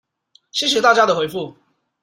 [0.51, 1.55] 謝謝大家的回覆